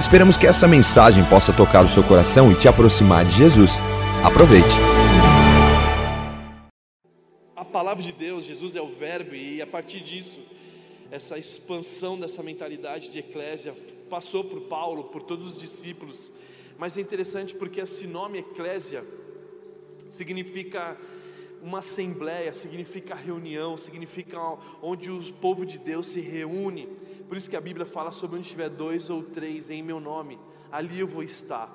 [0.00, 3.72] Esperamos que essa mensagem possa tocar o seu coração e te aproximar de Jesus.
[4.24, 4.68] Aproveite.
[7.56, 10.38] A palavra de Deus, Jesus é o Verbo, e a partir disso,
[11.10, 13.74] essa expansão dessa mentalidade de eclésia
[14.08, 16.30] passou por Paulo, por todos os discípulos.
[16.78, 19.04] Mas é interessante porque esse nome eclésia
[20.08, 20.96] significa
[21.62, 24.38] uma assembleia, significa reunião, significa
[24.82, 26.86] onde o povo de Deus se reúne.
[27.28, 30.38] Por isso que a Bíblia fala sobre onde tiver dois ou três em meu nome,
[30.70, 31.74] ali eu vou estar.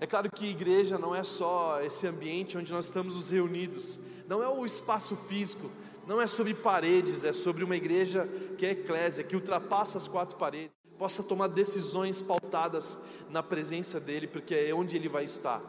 [0.00, 4.42] É claro que igreja não é só esse ambiente onde nós estamos os reunidos, não
[4.42, 5.70] é o espaço físico,
[6.06, 10.36] não é sobre paredes, é sobre uma igreja que é eclésia, que ultrapassa as quatro
[10.36, 12.98] paredes, possa tomar decisões pautadas
[13.30, 15.62] na presença dEle, porque é onde Ele vai estar.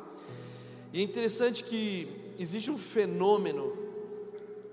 [0.91, 3.77] E é interessante que existe um fenômeno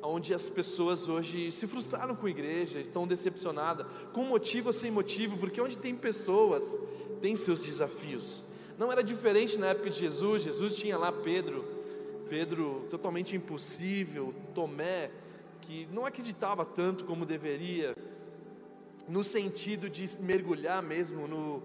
[0.03, 4.91] onde as pessoas hoje se frustraram com a igreja, estão decepcionadas, com motivo ou sem
[4.91, 6.79] motivo, porque onde tem pessoas,
[7.21, 8.43] tem seus desafios.
[8.79, 11.65] Não era diferente na época de Jesus, Jesus tinha lá Pedro,
[12.29, 15.11] Pedro totalmente impossível, Tomé,
[15.61, 17.95] que não acreditava tanto como deveria,
[19.07, 21.63] no sentido de mergulhar mesmo no,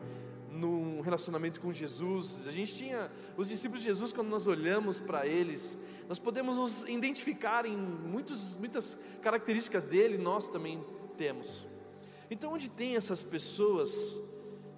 [0.56, 2.48] num relacionamento com Jesus.
[2.48, 6.88] A gente tinha os discípulos de Jesus, quando nós olhamos para eles, nós podemos nos
[6.88, 10.84] identificar em muitos, muitas características dele, nós também
[11.18, 11.66] temos.
[12.30, 14.18] Então, onde tem essas pessoas,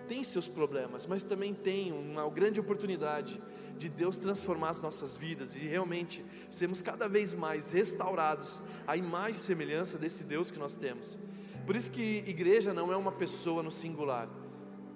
[0.07, 3.41] tem seus problemas, mas também tem uma grande oportunidade
[3.77, 9.33] de Deus transformar as nossas vidas e realmente sermos cada vez mais restaurados à imagem
[9.33, 11.17] e semelhança desse Deus que nós temos.
[11.65, 14.27] Por isso que igreja não é uma pessoa no singular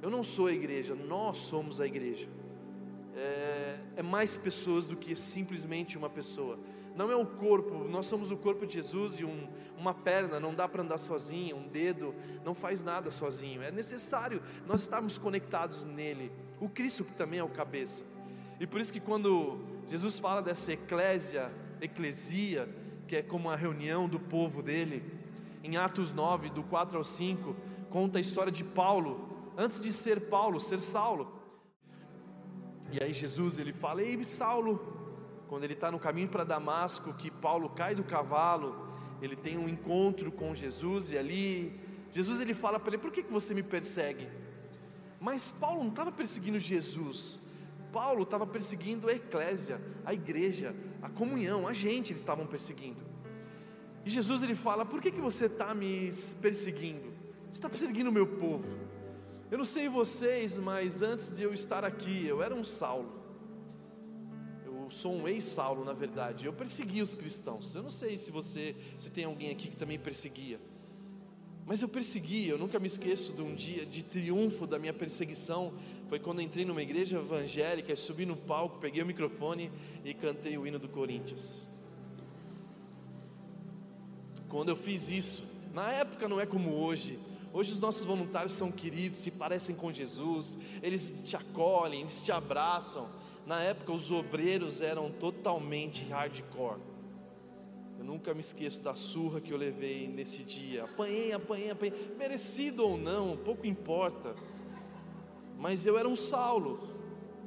[0.02, 2.28] eu não sou a igreja, nós somos a igreja.
[3.16, 6.58] É, é, mais pessoas do que simplesmente uma pessoa.
[6.96, 9.48] Não é o corpo, nós somos o corpo de Jesus e um,
[9.78, 13.62] uma perna não dá para andar sozinho, um dedo não faz nada sozinho.
[13.62, 16.32] É necessário nós estarmos conectados nele.
[16.60, 18.04] O Cristo que também é o cabeça.
[18.60, 22.68] E por isso que quando Jesus fala dessa eclésia, eclesia,
[23.08, 25.04] que é como a reunião do povo dele,
[25.64, 27.56] em Atos 9, do 4 ao 5,
[27.90, 31.42] conta a história de Paulo, antes de ser Paulo, ser Saulo.
[32.92, 34.80] E aí Jesus ele fala: Ei, Saulo,
[35.48, 38.88] quando ele está no caminho para Damasco, que Paulo cai do cavalo,
[39.22, 41.80] ele tem um encontro com Jesus e ali
[42.12, 44.28] Jesus ele fala para ele: Por que, que você me persegue?
[45.20, 47.40] Mas Paulo não estava perseguindo Jesus.
[47.94, 53.02] Paulo estava perseguindo a eclésia, a igreja, a comunhão, a gente eles estavam perseguindo.
[54.06, 56.10] E Jesus ele fala: Por que, que você está me
[56.42, 57.12] perseguindo?
[57.46, 58.66] Você está perseguindo o meu povo.
[59.52, 63.12] Eu não sei vocês, mas antes de eu estar aqui, eu era um Saulo.
[64.64, 66.46] Eu sou um ex-Saulo, na verdade.
[66.46, 67.76] Eu perseguia os cristãos.
[67.76, 70.58] Eu não sei se você, se tem alguém aqui que também perseguia.
[71.66, 75.74] Mas eu perseguia, eu nunca me esqueço de um dia de triunfo da minha perseguição.
[76.08, 79.70] Foi quando entrei numa igreja evangélica, subi no palco, peguei o microfone
[80.06, 81.68] e cantei o hino do Corinthians.
[84.48, 87.20] Quando eu fiz isso, na época não é como hoje,
[87.54, 92.32] Hoje os nossos voluntários são queridos, se parecem com Jesus, eles te acolhem, eles te
[92.32, 93.10] abraçam.
[93.46, 96.80] Na época os obreiros eram totalmente hardcore.
[98.00, 100.86] Eu nunca me esqueço da surra que eu levei nesse dia.
[100.86, 104.34] Apanhei, apanhei, apanhei, merecido ou não, pouco importa.
[105.58, 106.90] Mas eu era um Saulo,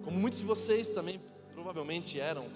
[0.05, 1.21] como muitos de vocês também
[1.55, 2.47] provavelmente eram.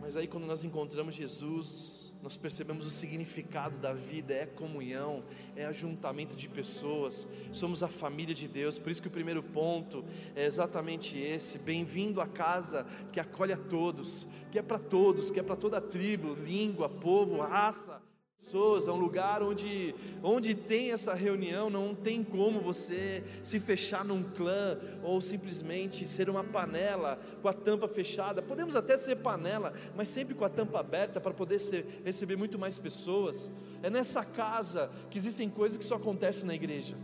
[0.00, 5.22] Mas aí quando nós encontramos Jesus, nós percebemos o significado da vida é comunhão,
[5.56, 10.04] é ajuntamento de pessoas, somos a família de Deus, por isso que o primeiro ponto
[10.36, 15.40] é exatamente esse: bem-vindo à casa que acolhe a todos, que é para todos, que
[15.40, 18.00] é para toda a tribo, língua, povo, raça
[18.40, 24.02] pessoas, é um lugar onde, onde tem essa reunião, não tem como você se fechar
[24.02, 28.40] num clã ou simplesmente ser uma panela com a tampa fechada.
[28.40, 32.58] Podemos até ser panela, mas sempre com a tampa aberta para poder ser, receber muito
[32.58, 33.52] mais pessoas.
[33.82, 36.96] É nessa casa que existem coisas que só acontecem na igreja.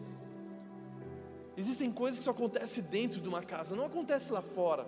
[1.55, 4.87] Existem coisas que só acontecem dentro de uma casa, não acontece lá fora.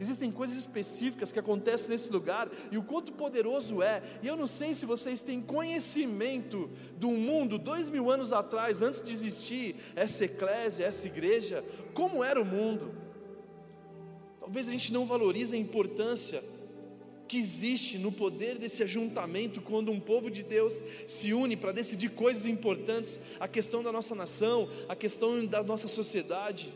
[0.00, 4.02] Existem coisas específicas que acontecem nesse lugar e o quanto poderoso é.
[4.22, 9.02] E eu não sei se vocês têm conhecimento do mundo dois mil anos atrás, antes
[9.02, 12.94] de existir essa eclésia, essa igreja, como era o mundo.
[14.40, 16.42] Talvez a gente não valorize a importância
[17.26, 22.10] que existe no poder desse ajuntamento quando um povo de Deus se une para decidir
[22.10, 26.72] coisas importantes, a questão da nossa nação, a questão da nossa sociedade.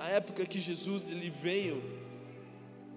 [0.00, 1.82] Na época que Jesus ele veio,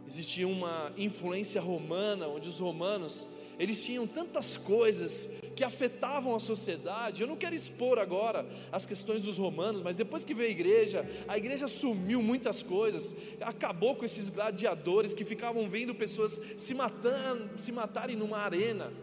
[0.08, 3.28] existia uma influência romana, onde os romanos
[3.60, 7.22] eles tinham tantas coisas que afetavam a sociedade.
[7.22, 11.06] Eu não quero expor agora as questões dos romanos, mas depois que veio a igreja,
[11.28, 17.60] a igreja assumiu muitas coisas, acabou com esses gladiadores que ficavam vendo pessoas se matando,
[17.60, 18.94] se matarem numa arena.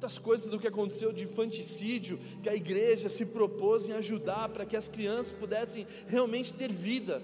[0.00, 4.64] Muitas coisas do que aconteceu de infanticídio, que a igreja se propôs em ajudar para
[4.64, 7.22] que as crianças pudessem realmente ter vida.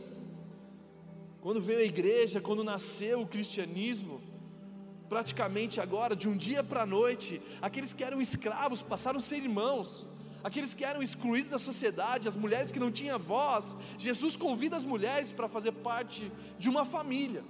[1.41, 4.21] Quando veio a igreja, quando nasceu o cristianismo,
[5.09, 9.37] praticamente agora, de um dia para a noite, aqueles que eram escravos passaram a ser
[9.37, 10.07] irmãos,
[10.45, 14.85] aqueles que eram excluídos da sociedade, as mulheres que não tinham voz, Jesus convida as
[14.85, 17.43] mulheres para fazer parte de uma família.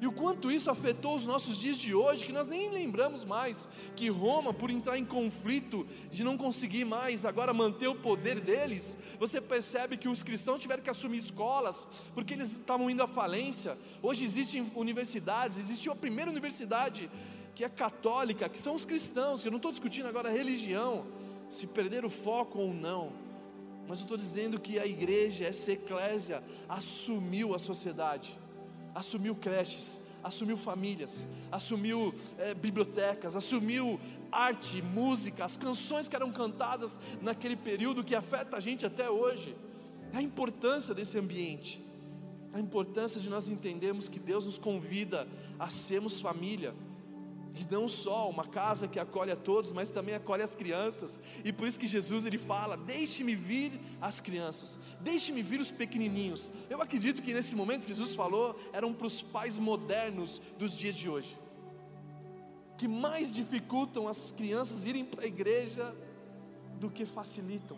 [0.00, 3.68] E o quanto isso afetou os nossos dias de hoje, que nós nem lembramos mais
[3.96, 8.96] que Roma, por entrar em conflito, de não conseguir mais agora manter o poder deles,
[9.18, 13.76] você percebe que os cristãos tiveram que assumir escolas, porque eles estavam indo à falência.
[14.00, 17.10] Hoje existem universidades, existe a primeira universidade
[17.52, 21.06] que é católica, que são os cristãos, que eu não estou discutindo agora a religião,
[21.50, 23.12] se perder o foco ou não.
[23.88, 28.38] Mas eu estou dizendo que a igreja, essa eclésia, assumiu a sociedade
[28.98, 34.00] assumiu creches, assumiu famílias, assumiu é, bibliotecas, assumiu
[34.30, 39.56] arte, música, as canções que eram cantadas naquele período que afeta a gente até hoje.
[40.12, 41.80] A importância desse ambiente,
[42.52, 45.28] a importância de nós entendermos que Deus nos convida
[45.58, 46.74] a sermos família
[47.58, 51.18] e não só uma casa que acolhe a todos, mas também acolhe as crianças.
[51.44, 56.50] E por isso que Jesus ele fala: "Deixe-me vir as crianças, deixe-me vir os pequenininhos".
[56.70, 60.94] Eu acredito que nesse momento que Jesus falou eram para os pais modernos dos dias
[60.94, 61.36] de hoje,
[62.76, 65.94] que mais dificultam as crianças irem para a igreja
[66.78, 67.76] do que facilitam.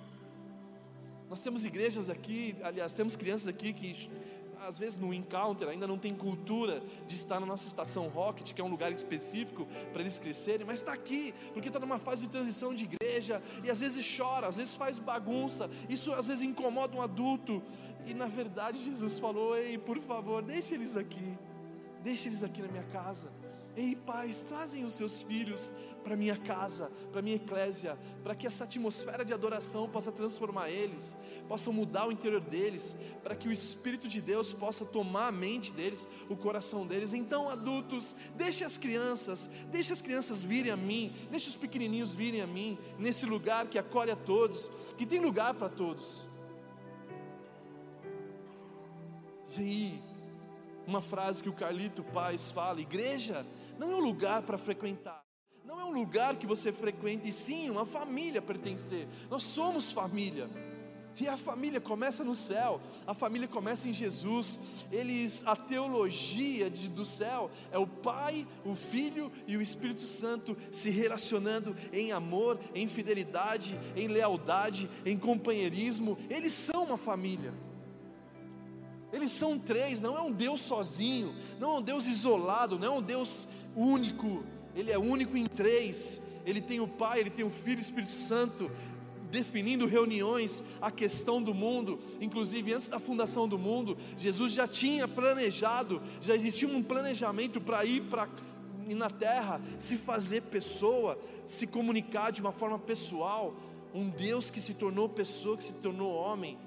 [1.28, 4.10] Nós temos igrejas aqui, aliás, temos crianças aqui que
[4.66, 8.60] às vezes no encounter ainda não tem cultura de estar na nossa estação Rocket, que
[8.60, 12.28] é um lugar específico para eles crescerem, mas está aqui, porque está numa fase de
[12.28, 16.96] transição de igreja, e às vezes chora, às vezes faz bagunça, isso às vezes incomoda
[16.96, 17.62] um adulto,
[18.06, 21.36] e na verdade Jesus falou: Ei, por favor, deixe eles aqui,
[22.02, 23.30] deixe eles aqui na minha casa.
[23.76, 25.72] Ei, pais, trazem os seus filhos
[26.02, 31.16] para minha casa, para minha eclésia, para que essa atmosfera de adoração possa transformar eles,
[31.48, 35.72] possa mudar o interior deles, para que o Espírito de Deus possa tomar a mente
[35.72, 37.12] deles, o coração deles.
[37.12, 42.40] Então, adultos, deixe as crianças, deixe as crianças virem a mim, deixe os pequenininhos virem
[42.40, 46.28] a mim, nesse lugar que acolhe a todos, que tem lugar para todos.
[49.56, 50.02] E aí,
[50.86, 53.44] uma frase que o Carlito Paz fala: igreja
[53.78, 55.19] não é um lugar para frequentar.
[55.70, 59.06] Não é um lugar que você frequenta, e sim uma família pertencer.
[59.30, 60.50] Nós somos família.
[61.20, 64.58] E a família começa no céu, a família começa em Jesus.
[64.90, 70.56] Eles, a teologia de, do céu é o Pai, o Filho e o Espírito Santo
[70.72, 76.18] se relacionando em amor, em fidelidade, em lealdade, em companheirismo.
[76.28, 77.54] Eles são uma família.
[79.12, 82.90] Eles são três, não é um Deus sozinho, não é um Deus isolado, não é
[82.98, 84.44] um Deus único,
[84.80, 86.20] Ele é único em três.
[86.44, 88.70] Ele tem o Pai, Ele tem o Filho e o Espírito Santo,
[89.30, 95.06] definindo reuniões, a questão do mundo, inclusive antes da fundação do mundo, Jesus já tinha
[95.06, 98.28] planejado, já existia um planejamento para ir para
[98.88, 103.54] na terra, se fazer pessoa, se comunicar de uma forma pessoal,
[103.94, 106.58] um Deus que se tornou pessoa, que se tornou homem.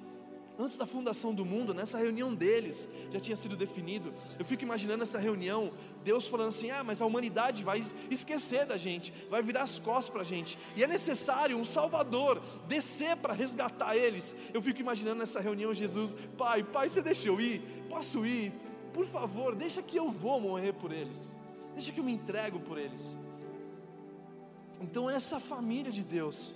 [0.58, 4.14] Antes da fundação do mundo, nessa reunião deles, já tinha sido definido.
[4.38, 5.72] Eu fico imaginando essa reunião,
[6.04, 10.12] Deus falando assim: ah, mas a humanidade vai esquecer da gente, vai virar as costas
[10.12, 14.36] para a gente, e é necessário um Salvador descer para resgatar eles.
[14.54, 17.60] Eu fico imaginando nessa reunião Jesus: Pai, Pai, você deixa eu ir?
[17.90, 18.54] Posso ir?
[18.94, 21.36] Por favor, deixa que eu vou morrer por eles,
[21.74, 23.18] deixa que eu me entrego por eles.
[24.80, 26.54] Então, essa família de Deus,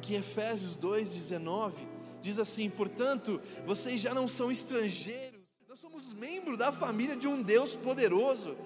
[0.00, 1.93] que em Efésios 2,19
[2.24, 7.42] diz assim: portanto, vocês já não são estrangeiros, nós somos membros da família de um
[7.42, 8.56] Deus poderoso,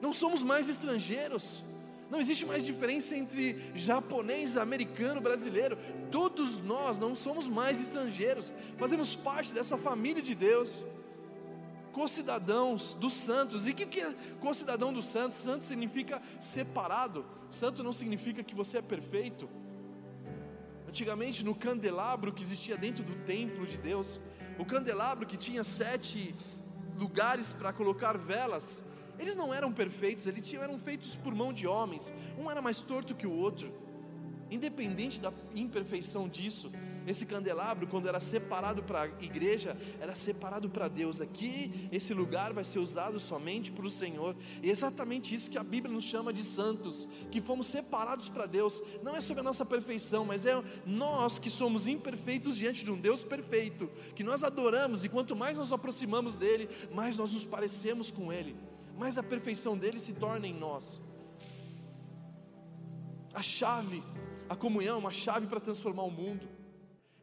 [0.00, 1.62] não somos mais estrangeiros.
[2.08, 5.78] Não existe mais diferença entre japonês, americano, brasileiro.
[6.10, 8.52] Todos nós não somos mais estrangeiros.
[8.76, 10.84] Fazemos parte dessa família de Deus.
[11.92, 13.68] Co-cidadãos dos santos.
[13.68, 15.38] E o que, que é co-cidadão dos santos?
[15.38, 17.24] Santo significa separado.
[17.48, 19.48] Santo não significa que você é perfeito.
[20.90, 24.20] Antigamente, no candelabro que existia dentro do templo de Deus,
[24.60, 26.34] O candelabro que tinha sete
[26.98, 28.84] lugares para colocar velas,
[29.18, 32.82] eles não eram perfeitos, eles tinham, eram feitos por mão de homens, um era mais
[32.82, 33.72] torto que o outro.
[34.50, 36.70] Independente da imperfeição disso,
[37.06, 41.20] esse candelabro, quando era separado para a igreja, era separado para Deus.
[41.20, 44.36] Aqui, esse lugar vai ser usado somente para o Senhor.
[44.62, 48.46] E é exatamente isso que a Bíblia nos chama de santos, que fomos separados para
[48.46, 48.82] Deus.
[49.02, 52.98] Não é sobre a nossa perfeição, mas é nós que somos imperfeitos diante de um
[52.98, 57.46] Deus perfeito, que nós adoramos e quanto mais nós nos aproximamos dele, mais nós nos
[57.46, 58.56] parecemos com ele,
[58.98, 61.00] mais a perfeição dele se torna em nós.
[63.32, 64.02] A chave
[64.50, 66.44] a comunhão uma chave para transformar o mundo.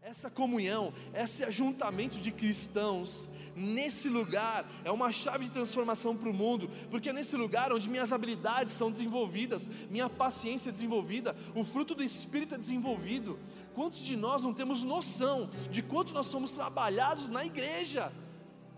[0.08, 6.34] Essa comunhão, esse ajuntamento de cristãos, nesse lugar, é uma chave de transformação para o
[6.34, 11.62] mundo, porque é nesse lugar onde minhas habilidades são desenvolvidas, minha paciência é desenvolvida, o
[11.66, 13.38] fruto do Espírito é desenvolvido.
[13.76, 18.10] Quantos de nós não temos noção de quanto nós somos trabalhados na igreja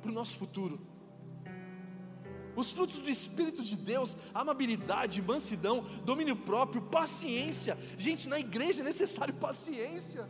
[0.02, 0.82] para o nosso futuro?
[2.56, 7.78] Os frutos do Espírito de Deus, amabilidade, mansidão, domínio próprio, paciência.
[8.00, 10.28] Gente, na igreja é necessário paciência.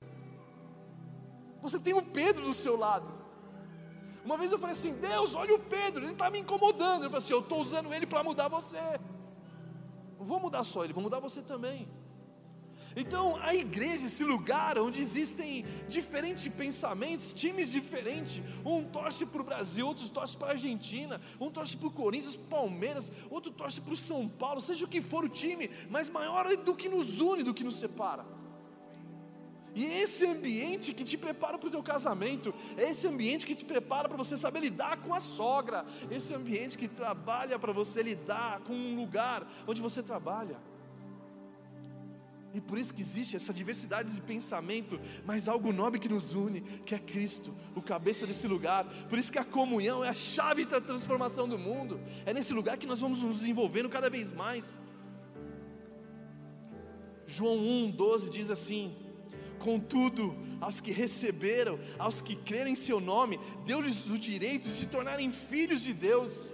[1.62, 3.20] Você tem um Pedro do seu lado.
[4.24, 7.04] Uma vez eu falei assim: Deus, olha o Pedro, ele está me incomodando.
[7.04, 8.78] Eu falei assim: Eu estou usando ele para mudar você.
[10.18, 11.88] Não vou mudar só ele, vou mudar você também.
[12.96, 19.44] Então, a igreja, esse lugar onde existem diferentes pensamentos, times diferentes, um torce para o
[19.44, 23.94] Brasil, outro torce para a Argentina, um torce para o Corinthians, Palmeiras, outro torce para
[23.94, 27.44] o São Paulo, seja o que for o time, mas maior do que nos une,
[27.44, 28.26] do que nos separa.
[29.76, 33.66] E esse ambiente que te prepara para o teu casamento, é esse ambiente que te
[33.66, 38.62] prepara para você saber lidar com a sogra, esse ambiente que trabalha para você lidar
[38.62, 40.58] com um lugar onde você trabalha.
[42.52, 46.62] E por isso que existe essa diversidade de pensamento, mas algo nobre que nos une,
[46.62, 48.86] que é Cristo, o cabeça desse lugar.
[49.08, 52.02] Por isso que a comunhão é a chave da transformação do mundo.
[52.26, 54.82] É nesse lugar que nós vamos nos desenvolvendo cada vez mais.
[57.28, 58.96] João 1:12 diz assim:
[59.60, 64.88] Contudo, aos que receberam, aos que creram em seu nome, deu-lhes o direito de se
[64.88, 66.50] tornarem filhos de Deus.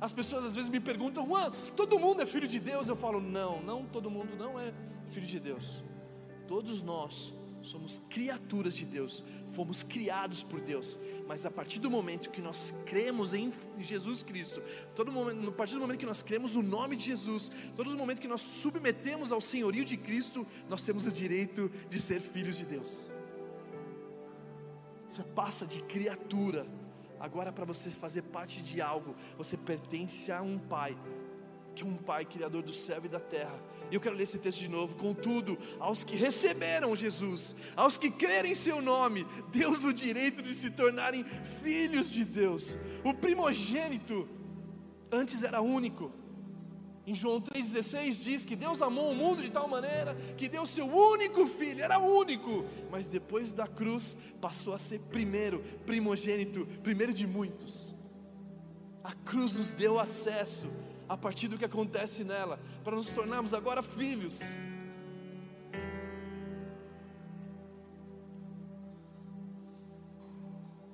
[0.00, 2.88] As pessoas às vezes me perguntam, Juan, todo mundo é filho de Deus?
[2.88, 4.72] Eu falo, não, não todo mundo não é
[5.10, 5.82] filho de Deus.
[6.46, 9.24] Todos nós somos criaturas de Deus,
[9.58, 10.96] fomos criados por Deus,
[11.26, 14.62] mas a partir do momento que nós cremos em Jesus Cristo,
[14.94, 18.20] todo momento, a partir do momento que nós cremos no nome de Jesus, todo momento
[18.20, 22.64] que nós submetemos ao senhorio de Cristo, nós temos o direito de ser filhos de
[22.64, 23.10] Deus.
[25.08, 26.64] Você passa de criatura,
[27.18, 30.96] agora para você fazer parte de algo, você pertence a um Pai,
[31.78, 33.58] que um Pai criador do céu e da terra
[33.90, 34.96] e eu quero ler esse texto de novo.
[34.96, 40.54] Contudo, aos que receberam Jesus, aos que crerem em seu nome, Deus o direito de
[40.54, 41.24] se tornarem
[41.62, 42.76] filhos de Deus.
[43.02, 44.28] O primogênito
[45.10, 46.12] antes era único.
[47.06, 50.84] Em João 3,16 diz que Deus amou o mundo de tal maneira que deu seu
[50.84, 57.26] único filho, era único, mas depois da cruz passou a ser primeiro, primogênito, primeiro de
[57.26, 57.94] muitos.
[59.02, 60.66] A cruz nos deu acesso
[61.08, 64.40] a partir do que acontece nela, para nos tornarmos agora filhos.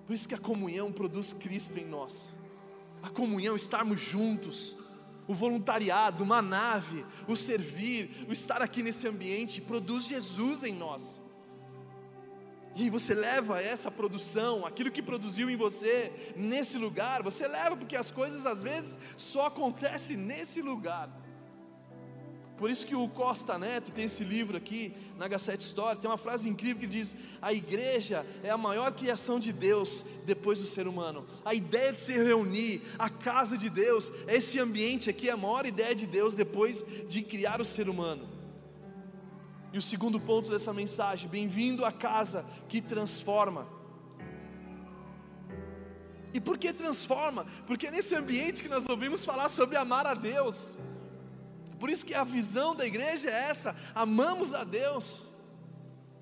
[0.07, 2.33] Por isso que a comunhão produz Cristo em nós.
[3.03, 4.77] A comunhão, estarmos juntos,
[5.27, 11.21] o voluntariado, uma nave, o servir, o estar aqui nesse ambiente, produz Jesus em nós.
[12.77, 17.95] E você leva essa produção, aquilo que produziu em você, nesse lugar, você leva porque
[17.95, 21.09] as coisas às vezes só acontecem nesse lugar.
[22.57, 26.17] Por isso que o Costa Neto tem esse livro aqui, na H7 Story, tem uma
[26.17, 30.87] frase incrível que diz: A igreja é a maior criação de Deus depois do ser
[30.87, 31.27] humano.
[31.45, 35.67] A ideia de se reunir, a casa de Deus, esse ambiente aqui é a maior
[35.67, 38.34] ideia de Deus depois de criar o ser humano.
[39.75, 43.67] E o segundo ponto dessa mensagem: bem-vindo à casa que transforma.
[46.33, 47.45] E por que transforma?
[47.67, 50.79] Porque é nesse ambiente que nós ouvimos falar sobre amar a Deus.
[51.81, 55.27] Por isso que a visão da igreja é essa: amamos a Deus.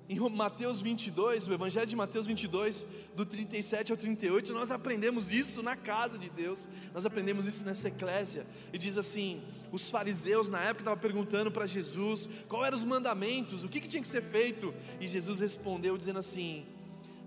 [0.09, 5.63] Em Mateus 22, o Evangelho de Mateus 22, do 37 ao 38, nós aprendemos isso
[5.63, 9.41] na casa de Deus, nós aprendemos isso nessa eclésia, e diz assim:
[9.71, 13.87] os fariseus na época estavam perguntando para Jesus qual eram os mandamentos, o que, que
[13.87, 16.65] tinha que ser feito, e Jesus respondeu dizendo assim: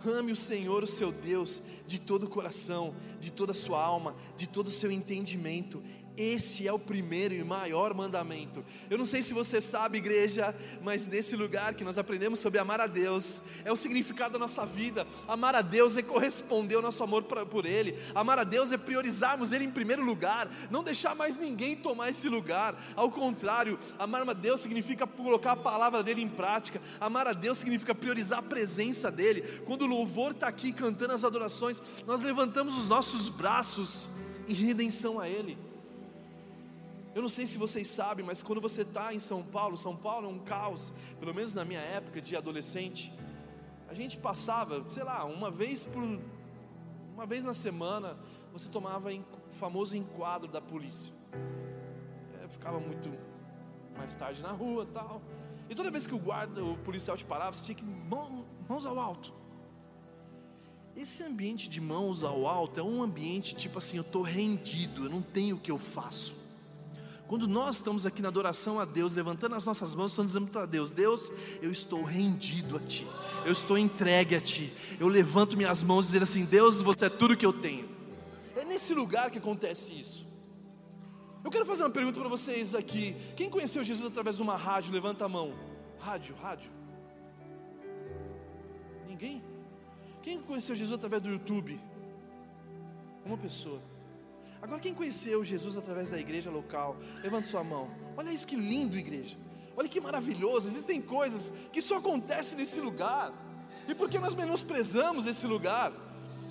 [0.04, 4.14] ame o Senhor, o seu Deus, de todo o coração, de toda a sua alma,
[4.37, 5.83] de todo o seu entendimento,
[6.16, 8.64] Esse é o primeiro e maior mandamento.
[8.88, 12.80] Eu não sei se você sabe, igreja, mas nesse lugar que nós aprendemos sobre amar
[12.80, 15.06] a Deus, é o significado da nossa vida.
[15.28, 17.99] Amar a Deus é corresponder ao nosso amor por Ele.
[18.14, 22.28] Amar a Deus é priorizarmos Ele em primeiro lugar, não deixar mais ninguém tomar esse
[22.28, 22.82] lugar.
[22.94, 26.80] Ao contrário, amar a Deus significa colocar a palavra dele em prática.
[26.99, 29.42] Amar a Deus significa priorizar a presença dEle.
[29.66, 34.08] Quando o louvor está aqui cantando as adorações, nós levantamos os nossos braços
[34.49, 35.65] em redenção a Ele.
[37.16, 40.26] Eu não sei se vocês sabem, mas quando você está em São Paulo, São Paulo
[40.26, 43.11] é um caos, pelo menos na minha época de adolescente.
[43.88, 46.02] A gente passava, sei lá, uma vez por
[47.14, 48.18] uma vez na semana,
[48.52, 51.11] você tomava o famoso enquadro da polícia.
[52.38, 53.11] É, ficava muito
[53.96, 55.23] mais tarde na rua, tal.
[55.70, 57.85] E toda vez que o guarda, o policial te parava, você tinha que
[58.68, 59.32] mãos ao alto.
[60.94, 65.11] Esse ambiente de mãos ao alto é um ambiente tipo assim, eu estou rendido, eu
[65.11, 66.44] não tenho o que eu faço.
[67.26, 70.64] Quando nós estamos aqui na adoração a Deus, levantando as nossas mãos, estamos dizendo para
[70.64, 73.06] Deus: Deus, eu estou rendido a Ti,
[73.45, 74.73] eu estou entregue a Ti.
[75.00, 77.88] Eu levanto minhas mãos dizer assim: Deus, você é tudo que eu tenho.
[78.54, 80.26] É nesse lugar que acontece isso.
[81.42, 83.16] Eu quero fazer uma pergunta para vocês aqui.
[83.37, 84.92] Quem conheceu Jesus através de uma rádio?
[84.92, 85.52] Levanta a mão.
[85.99, 86.71] Rádio, rádio.
[89.09, 89.42] Ninguém?
[90.23, 91.80] Quem conheceu Jesus através do YouTube?
[93.25, 93.80] Uma pessoa.
[94.66, 96.96] Agora, quem conheceu Jesus através da igreja local?
[97.23, 97.88] Levante sua mão.
[98.16, 99.37] Olha isso que lindo, igreja.
[99.76, 100.66] Olha que maravilhoso.
[100.66, 103.32] Existem coisas que só acontecem nesse lugar.
[103.87, 105.92] E por que nós menosprezamos esse lugar?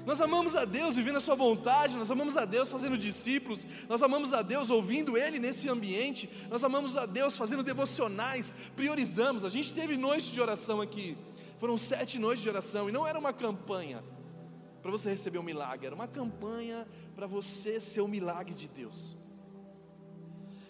[0.05, 4.01] Nós amamos a Deus vivendo a Sua vontade, nós amamos a Deus fazendo discípulos, nós
[4.01, 9.43] amamos a Deus ouvindo Ele nesse ambiente, nós amamos a Deus fazendo devocionais, priorizamos.
[9.43, 11.17] A gente teve noite de oração aqui,
[11.57, 14.01] foram sete noites de oração, e não era uma campanha
[14.85, 19.15] para você receber um milagre, era uma campanha para você ser o milagre de Deus.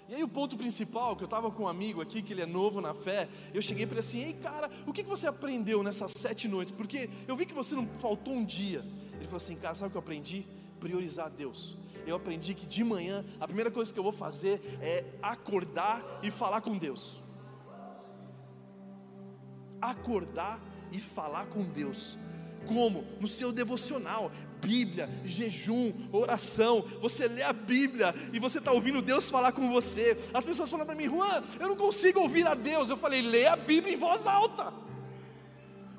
[0.08, 2.46] E aí o ponto principal, que eu estava com um amigo aqui, que ele é
[2.46, 5.82] novo na fé, eu cheguei para ele assim, ei cara, o que, que você aprendeu
[5.82, 6.72] nessas sete noites?
[6.72, 8.86] Porque eu vi que você não faltou um dia.
[9.16, 10.46] Ele falou assim, cara, sabe o que eu aprendi?
[10.80, 11.76] Priorizar Deus.
[12.06, 16.30] Eu aprendi que de manhã, a primeira coisa que eu vou fazer é acordar e
[16.30, 17.20] falar com Deus.
[19.82, 22.16] Acordar e falar com Deus.
[22.68, 23.06] Como?
[23.20, 24.32] No seu devocional.
[24.62, 26.84] Bíblia, jejum, oração.
[27.02, 30.18] Você lê a Bíblia e você está ouvindo Deus falar com você.
[30.34, 32.90] As pessoas falam para mim, Juan, eu não consigo ouvir a Deus.
[32.90, 34.74] Eu falei, lê a Bíblia em voz alta.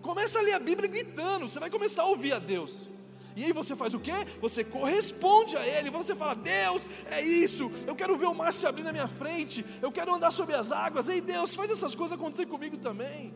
[0.03, 2.89] Começa a ler a Bíblia gritando, você vai começar a ouvir a Deus.
[3.37, 4.13] E aí você faz o quê?
[4.41, 5.91] Você corresponde a Ele.
[5.91, 7.71] Você fala: Deus, é isso.
[7.87, 9.65] Eu quero ver o mar se abrir na minha frente.
[9.83, 11.07] Eu quero andar sobre as águas.
[11.09, 13.35] Ei, Deus, faz essas coisas acontecer comigo também.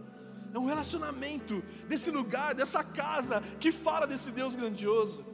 [0.52, 5.24] É um relacionamento desse lugar, dessa casa que fala desse Deus grandioso.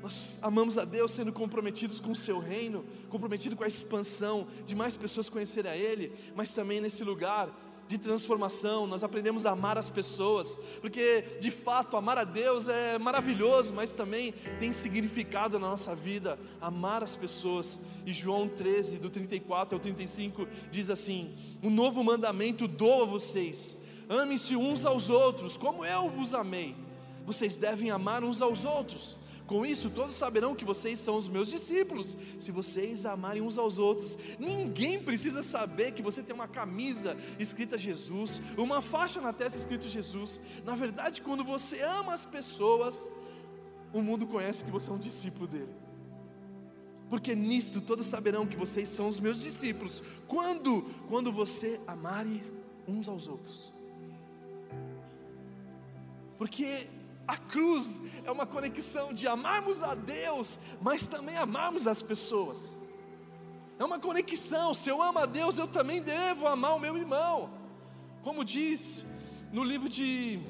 [0.00, 4.74] Nós amamos a Deus sendo comprometidos com o seu reino, comprometido com a expansão de
[4.74, 7.50] mais pessoas conhecerem a Ele, mas também nesse lugar
[7.88, 12.98] de transformação, nós aprendemos a amar as pessoas, porque de fato amar a Deus é
[12.98, 17.78] maravilhoso, mas também tem significado na nossa vida, amar as pessoas.
[18.04, 23.76] E João 13, do 34 ao 35, diz assim: Um novo mandamento dou a vocês,
[24.08, 26.76] ame-se uns aos outros, como eu vos amei,
[27.24, 29.17] vocês devem amar uns aos outros.
[29.48, 33.78] Com isso, todos saberão que vocês são os meus discípulos, se vocês amarem uns aos
[33.78, 34.18] outros.
[34.38, 39.88] Ninguém precisa saber que você tem uma camisa escrita Jesus, uma faixa na testa escrito
[39.88, 40.38] Jesus.
[40.66, 43.10] Na verdade, quando você ama as pessoas,
[43.90, 45.74] o mundo conhece que você é um discípulo dele.
[47.08, 50.02] Porque nisto todos saberão que vocês são os meus discípulos.
[50.26, 50.82] Quando?
[51.08, 52.42] Quando você amare
[52.86, 53.72] uns aos outros.
[56.36, 56.86] Porque
[57.28, 62.74] a cruz é uma conexão de amarmos a Deus, mas também amarmos as pessoas.
[63.78, 64.72] É uma conexão.
[64.72, 67.50] Se eu amo a Deus, eu também devo amar o meu irmão.
[68.22, 69.04] Como diz
[69.52, 70.40] no livro de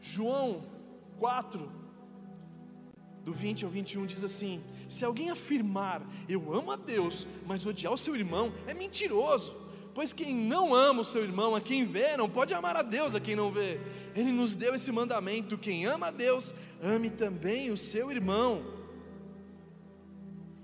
[0.00, 0.62] João
[1.18, 1.70] 4,
[3.24, 7.92] do 20 ao 21, diz assim: Se alguém afirmar eu amo a Deus, mas odiar
[7.92, 9.61] o seu irmão, é mentiroso.
[9.94, 13.14] Pois quem não ama o seu irmão, a quem vê, não pode amar a Deus
[13.14, 13.78] a quem não vê.
[14.14, 18.82] Ele nos deu esse mandamento: quem ama a Deus, ame também o seu irmão.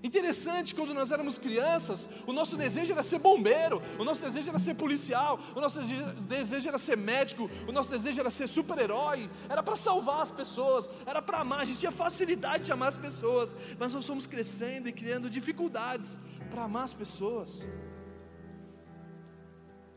[0.00, 4.58] Interessante, quando nós éramos crianças, o nosso desejo era ser bombeiro, o nosso desejo era
[4.58, 9.60] ser policial, o nosso desejo era ser médico, o nosso desejo era ser super-herói, era
[9.60, 13.56] para salvar as pessoas, era para amar, a gente tinha facilidade de amar as pessoas,
[13.76, 17.66] mas nós fomos crescendo e criando dificuldades para amar as pessoas.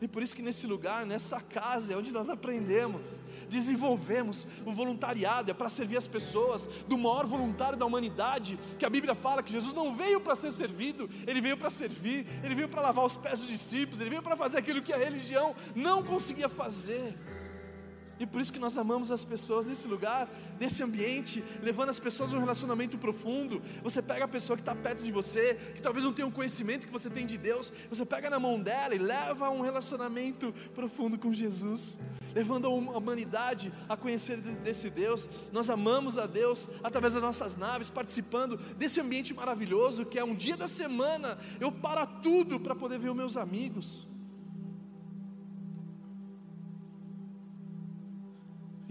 [0.01, 5.51] E por isso que nesse lugar, nessa casa, é onde nós aprendemos, desenvolvemos o voluntariado,
[5.51, 9.51] é para servir as pessoas, do maior voluntário da humanidade, que a Bíblia fala que
[9.51, 13.15] Jesus não veio para ser servido, ele veio para servir, ele veio para lavar os
[13.15, 17.15] pés dos discípulos, ele veio para fazer aquilo que a religião não conseguia fazer.
[18.21, 20.29] E por isso que nós amamos as pessoas nesse lugar,
[20.59, 23.59] nesse ambiente, levando as pessoas a um relacionamento profundo.
[23.81, 26.85] Você pega a pessoa que está perto de você, que talvez não tenha o conhecimento
[26.85, 30.53] que você tem de Deus, você pega na mão dela e leva a um relacionamento
[30.75, 31.99] profundo com Jesus,
[32.35, 35.27] levando a humanidade a conhecer desse Deus.
[35.51, 40.35] Nós amamos a Deus através das nossas naves, participando desse ambiente maravilhoso que é um
[40.35, 41.39] dia da semana.
[41.59, 44.10] Eu paro tudo para poder ver os meus amigos.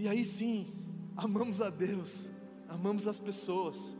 [0.01, 0.65] E aí sim,
[1.15, 2.31] amamos a Deus,
[2.67, 3.95] amamos as pessoas,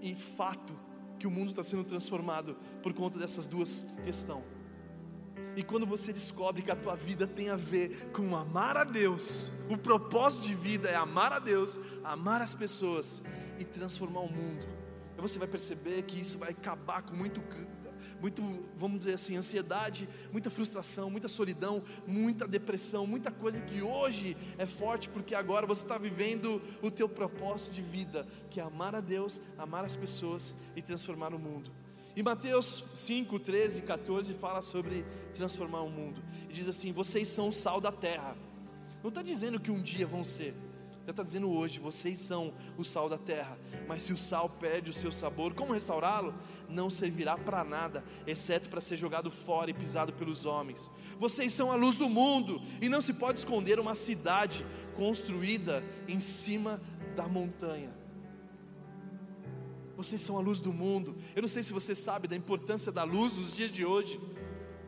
[0.00, 0.72] e fato
[1.18, 4.44] que o mundo está sendo transformado por conta dessas duas questões.
[5.56, 9.50] E quando você descobre que a tua vida tem a ver com amar a Deus,
[9.68, 13.20] o propósito de vida é amar a Deus, amar as pessoas
[13.58, 14.64] e transformar o mundo.
[15.16, 17.40] você vai perceber que isso vai acabar com muito
[18.22, 18.40] muito,
[18.76, 24.64] vamos dizer assim, ansiedade, muita frustração, muita solidão, muita depressão, muita coisa que hoje é
[24.64, 29.00] forte porque agora você está vivendo o teu propósito de vida, que é amar a
[29.00, 31.72] Deus, amar as pessoas e transformar o mundo.
[32.14, 35.04] E Mateus 5, 13 e 14 fala sobre
[35.34, 36.22] transformar o mundo.
[36.48, 38.36] E diz assim: vocês são o sal da terra.
[39.02, 40.54] Não está dizendo que um dia vão ser,
[41.04, 43.58] já está dizendo hoje: vocês são o sal da terra.
[43.88, 46.34] Mas se o sal perde o seu sabor, como restaurá-lo?
[46.68, 50.90] Não servirá para nada, exceto para ser jogado fora e pisado pelos homens.
[51.18, 54.64] Vocês são a luz do mundo, e não se pode esconder uma cidade
[54.96, 56.80] construída em cima
[57.16, 57.90] da montanha.
[59.96, 61.16] Vocês são a luz do mundo.
[61.34, 64.20] Eu não sei se você sabe da importância da luz nos dias de hoje,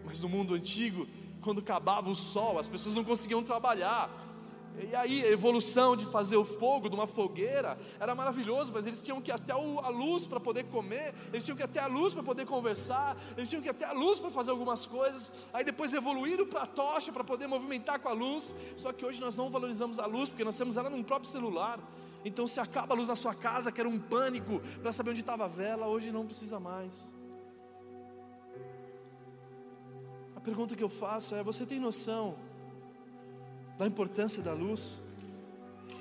[0.04, 1.06] mas no mundo antigo,
[1.40, 4.33] quando acabava o sol, as pessoas não conseguiam trabalhar
[4.76, 9.00] e aí, a evolução de fazer o fogo de uma fogueira era maravilhoso, mas eles
[9.00, 11.86] tinham que ir até a luz para poder comer, eles tinham que ir até a
[11.86, 15.48] luz para poder conversar, eles tinham que ir até a luz para fazer algumas coisas.
[15.52, 18.54] Aí depois evoluíram para a tocha para poder movimentar com a luz.
[18.76, 21.78] Só que hoje nós não valorizamos a luz, porque nós temos ela no próprio celular.
[22.24, 25.20] Então, se acaba a luz na sua casa, que era um pânico para saber onde
[25.20, 27.12] estava a vela, hoje não precisa mais.
[30.34, 32.36] A pergunta que eu faço é: você tem noção?
[33.78, 34.98] Da importância da luz?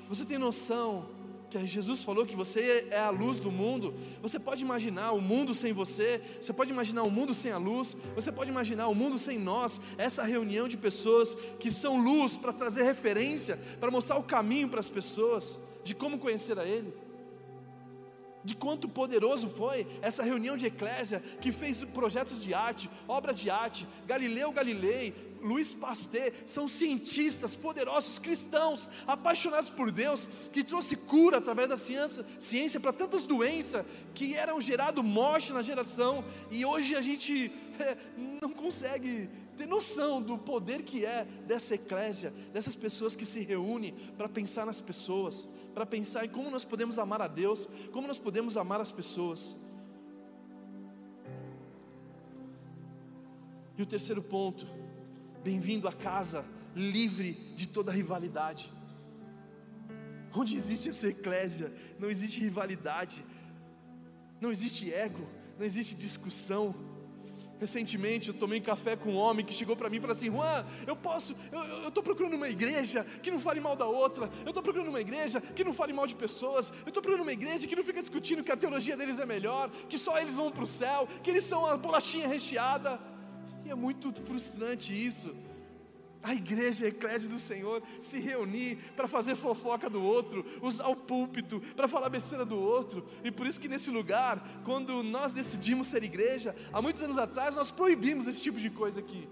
[0.08, 1.08] Você tem noção
[1.50, 3.94] que Jesus falou que você é a luz do mundo?
[4.20, 6.20] Você pode imaginar o mundo sem você?
[6.40, 7.96] Você pode imaginar o mundo sem a luz?
[8.14, 9.80] Você pode imaginar o mundo sem nós?
[9.96, 14.80] Essa reunião de pessoas que são luz para trazer referência, para mostrar o caminho para
[14.80, 17.03] as pessoas de como conhecer a Ele
[18.44, 23.48] de quanto poderoso foi essa reunião de eclésia que fez projetos de arte, obra de
[23.48, 31.36] arte, Galileu Galilei, Luiz Pasteur, são cientistas poderosos, cristãos, apaixonados por Deus, que trouxe cura
[31.36, 36.96] através da ciência, ciência para tantas doenças que eram gerado morte na geração, e hoje
[36.96, 37.96] a gente é,
[38.40, 43.94] não consegue ter noção do poder que é dessa eclésia, dessas pessoas que se reúnem
[44.16, 48.18] para pensar nas pessoas, para pensar em como nós podemos amar a Deus, como nós
[48.18, 49.54] podemos amar as pessoas.
[53.76, 54.66] E o terceiro ponto,
[55.44, 56.42] Bem-vindo a casa
[56.74, 58.72] livre de toda rivalidade.
[60.34, 63.22] Onde existe essa eclésia, não existe rivalidade,
[64.40, 66.74] não existe ego, não existe discussão.
[67.58, 70.64] Recentemente eu tomei café com um homem que chegou para mim e falou assim: Juan,
[70.86, 74.62] eu posso, eu estou procurando uma igreja que não fale mal da outra, eu estou
[74.62, 77.76] procurando uma igreja que não fale mal de pessoas, eu estou procurando uma igreja que
[77.76, 80.66] não fica discutindo que a teologia deles é melhor, que só eles vão para o
[80.66, 82.98] céu, que eles são a bolachinha recheada.
[83.64, 85.34] E é muito frustrante isso.
[86.24, 90.96] A igreja, a eclésia do Senhor, se reunir para fazer fofoca do outro, usar o
[90.96, 93.06] púlpito para falar besteira do outro.
[93.22, 97.54] E por isso que nesse lugar, quando nós decidimos ser igreja, há muitos anos atrás,
[97.54, 99.28] nós proibimos esse tipo de coisa aqui.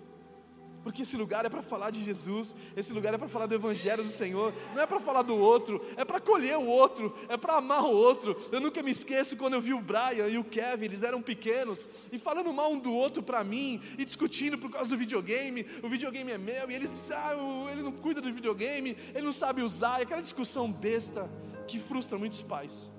[0.82, 4.02] Porque esse lugar é para falar de Jesus, esse lugar é para falar do Evangelho
[4.02, 7.56] do Senhor, não é para falar do outro, é para acolher o outro, é para
[7.56, 8.36] amar o outro.
[8.50, 11.88] Eu nunca me esqueço quando eu vi o Brian e o Kevin, eles eram pequenos,
[12.10, 15.88] e falando mal um do outro para mim, e discutindo por causa do videogame, o
[15.88, 17.36] videogame é meu, e eles ah,
[17.70, 21.30] ele não cuida do videogame, ele não sabe usar, e aquela discussão besta
[21.66, 22.90] que frustra muitos pais.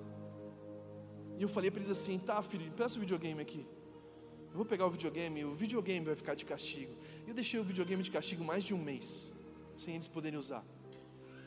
[1.38, 3.66] E eu falei para eles assim: tá, filho, peça o videogame aqui.
[4.54, 6.94] Eu vou pegar o videogame, o videogame vai ficar de castigo.
[7.26, 9.28] Eu deixei o videogame de castigo mais de um mês,
[9.76, 10.64] sem eles poderem usar.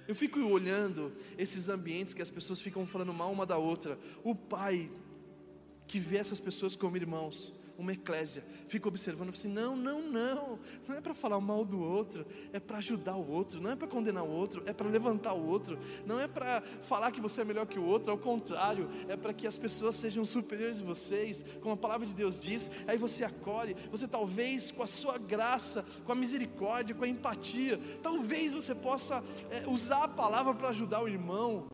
[0.06, 3.98] Eu fico olhando esses ambientes que as pessoas ficam falando mal uma da outra.
[4.26, 4.92] O pai
[5.88, 10.96] que vê essas pessoas como irmãos, uma eclésia, fica observando assim: não, não, não, não
[10.96, 14.24] é para falar mal do outro, é para ajudar o outro, não é para condenar
[14.24, 17.68] o outro, é para levantar o outro, não é para falar que você é melhor
[17.68, 21.76] que o outro, ao contrário, é para que as pessoas sejam superiores a vocês, como
[21.76, 26.12] a palavra de Deus diz, aí você acolhe, você talvez com a sua graça, com
[26.12, 31.08] a misericórdia, com a empatia, talvez você possa é, usar a palavra para ajudar o
[31.08, 31.68] irmão,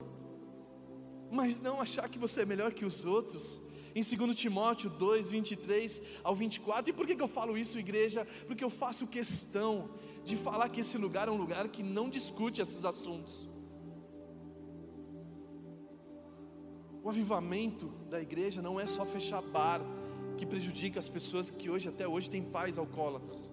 [1.31, 3.59] mas não achar que você é melhor que os outros
[3.95, 6.89] em 2 Timóteo 2, 23 ao 24.
[6.89, 8.25] E por que, que eu falo isso, igreja?
[8.47, 9.91] Porque eu faço questão
[10.23, 13.47] de falar que esse lugar é um lugar que não discute esses assuntos.
[17.03, 19.81] O avivamento da igreja não é só fechar bar
[20.37, 23.52] que prejudica as pessoas que hoje até hoje têm pais alcoólatras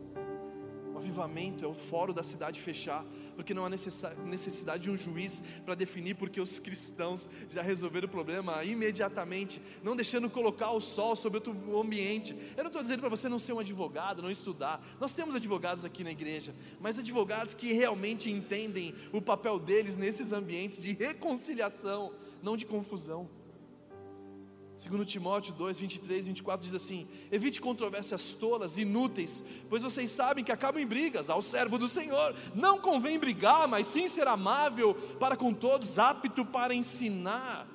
[1.00, 5.74] avivamento é o fórum da cidade fechar, porque não há necessidade de um juiz para
[5.74, 11.38] definir, porque os cristãos já resolveram o problema imediatamente, não deixando colocar o sol sobre
[11.38, 12.36] outro ambiente.
[12.56, 14.84] Eu não estou dizendo para você não ser um advogado, não estudar.
[15.00, 20.32] Nós temos advogados aqui na igreja, mas advogados que realmente entendem o papel deles nesses
[20.32, 23.28] ambientes de reconciliação, não de confusão.
[24.80, 30.42] Segundo Timóteo 2, 23 e 24 diz assim: Evite controvérsias tolas, inúteis, pois vocês sabem
[30.42, 32.34] que acabam em brigas ao servo do Senhor.
[32.54, 37.68] Não convém brigar, mas sim ser amável para com todos, apto para ensinar.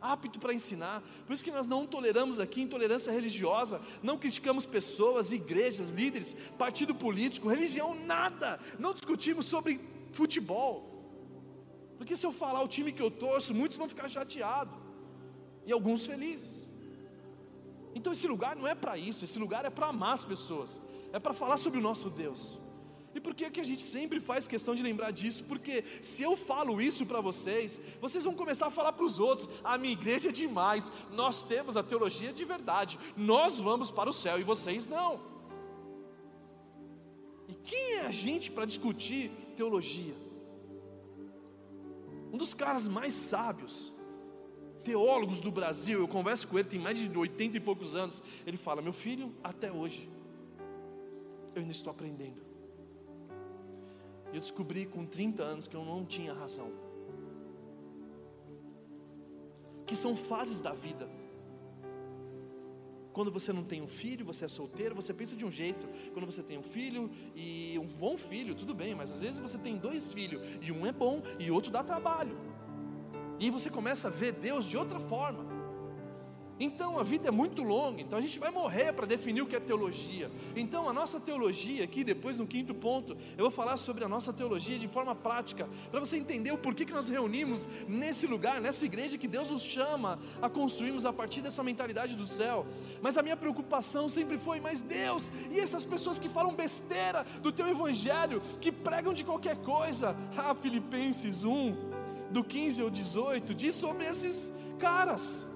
[0.00, 5.30] Apto para ensinar, por isso que nós não toleramos aqui intolerância religiosa, não criticamos pessoas,
[5.32, 9.80] igrejas, líderes, partido político, religião, nada, não discutimos sobre
[10.12, 10.88] futebol,
[11.96, 14.81] porque se eu falar o time que eu torço, muitos vão ficar chateados
[15.66, 16.68] e alguns felizes.
[17.94, 20.80] Então esse lugar não é para isso, esse lugar é para amar as pessoas,
[21.12, 22.58] é para falar sobre o nosso Deus.
[23.14, 25.44] E por que, que a gente sempre faz questão de lembrar disso?
[25.44, 29.48] Porque se eu falo isso para vocês, vocês vão começar a falar para os outros:
[29.62, 34.12] a minha igreja é demais, nós temos a teologia de verdade, nós vamos para o
[34.14, 35.20] céu e vocês não.
[37.48, 40.14] E quem é a gente para discutir teologia?
[42.32, 43.91] Um dos caras mais sábios
[44.82, 48.22] teólogos do Brasil, eu converso com ele, tem mais de 80 e poucos anos.
[48.46, 50.08] Ele fala: Meu filho, até hoje,
[51.54, 52.40] eu ainda estou aprendendo.
[54.32, 56.72] Eu descobri com 30 anos que eu não tinha razão.
[59.86, 61.08] Que são fases da vida.
[63.12, 65.86] Quando você não tem um filho, você é solteiro, você pensa de um jeito.
[66.14, 69.58] Quando você tem um filho e um bom filho, tudo bem, mas às vezes você
[69.58, 72.34] tem dois filhos e um é bom e outro dá trabalho.
[73.42, 75.44] E você começa a ver Deus de outra forma.
[76.60, 79.56] Então a vida é muito longa, então a gente vai morrer para definir o que
[79.56, 80.30] é teologia.
[80.54, 84.32] Então a nossa teologia aqui, depois no quinto ponto, eu vou falar sobre a nossa
[84.32, 88.84] teologia de forma prática, para você entender o porquê que nós reunimos nesse lugar, nessa
[88.84, 92.64] igreja que Deus nos chama a construirmos a partir dessa mentalidade do céu.
[93.00, 97.50] Mas a minha preocupação sempre foi, mas Deus, e essas pessoas que falam besteira do
[97.50, 100.16] teu evangelho, que pregam de qualquer coisa?
[100.36, 101.91] Ah, Filipenses 1
[102.32, 105.46] do 15 ao 18, diz sobre esses caras.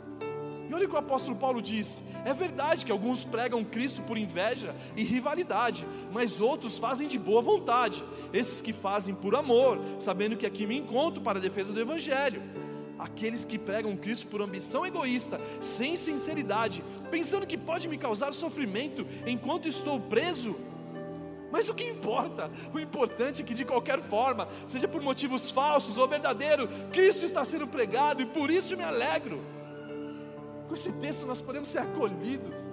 [0.68, 4.18] E olha o que o apóstolo Paulo diz: é verdade que alguns pregam Cristo por
[4.18, 10.36] inveja e rivalidade, mas outros fazem de boa vontade, esses que fazem por amor, sabendo
[10.36, 12.42] que aqui me encontro para a defesa do Evangelho.
[12.98, 19.06] Aqueles que pregam Cristo por ambição egoísta, sem sinceridade, pensando que pode me causar sofrimento
[19.26, 20.56] enquanto estou preso,
[21.56, 22.50] mas o que importa?
[22.74, 27.46] O importante é que de qualquer forma, seja por motivos falsos ou verdadeiros, Cristo está
[27.46, 29.42] sendo pregado e por isso me alegro.
[30.68, 32.68] Com esse texto nós podemos ser acolhidos.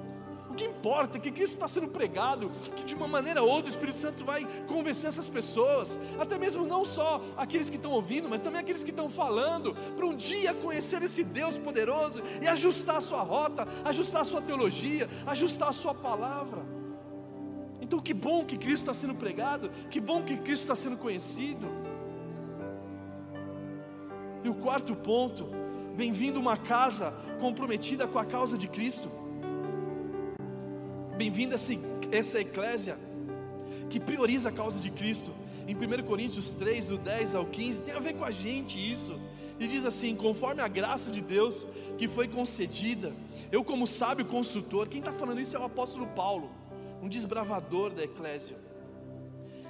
[0.50, 3.67] O que importa é que Cristo está sendo pregado, que de uma maneira ou outra
[3.67, 8.28] o Espírito Santo vai convencer essas pessoas, até mesmo não só aqueles que estão ouvindo,
[8.28, 12.98] mas também aqueles que estão falando, para um dia conhecer esse Deus poderoso e ajustar
[12.98, 16.72] a sua rota, ajustar a sua teologia, ajustar a sua palavra.
[17.84, 21.67] Então, que bom que Cristo está sendo pregado, que bom que Cristo está sendo conhecido.
[24.41, 25.50] E o quarto ponto,
[25.93, 29.12] bem-vindo uma casa comprometida com a causa de Cristo.
[31.17, 31.74] Bem-vindo essa,
[32.10, 32.98] essa eclésia
[33.89, 35.34] que prioriza a causa de Cristo.
[35.67, 39.19] Em 1 Coríntios 3, do 10 ao 15, tem a ver com a gente isso.
[39.60, 41.67] E diz assim: conforme a graça de Deus
[41.98, 43.13] que foi concedida,
[43.52, 46.62] eu, como sábio construtor, quem está falando isso é o apóstolo Paulo
[47.03, 48.55] um desbravador da eclésia.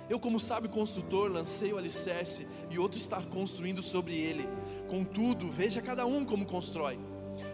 [0.07, 4.47] Eu, como sábio construtor, lancei o alicerce e outro está construindo sobre ele.
[4.87, 6.99] Contudo, veja cada um como constrói.